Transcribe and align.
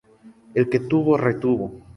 El 0.55 0.67
que 0.67 0.79
tuvo, 0.79 1.15
retuvo 1.15 1.83